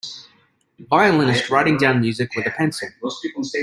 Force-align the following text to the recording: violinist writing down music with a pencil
violinist 0.89 1.51
writing 1.51 1.77
down 1.77 2.01
music 2.01 2.31
with 2.35 2.47
a 2.47 2.49
pencil 2.49 2.89